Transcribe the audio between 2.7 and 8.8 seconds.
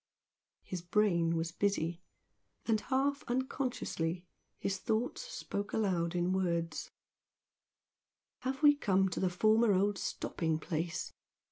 half unconsciously his thoughts spoke aloud in words "Have we